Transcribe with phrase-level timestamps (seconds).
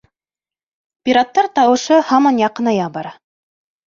[1.09, 3.13] Пираттар тауышы һаман яҡыная бара.